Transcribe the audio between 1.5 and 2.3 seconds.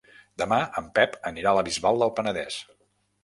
a la Bisbal del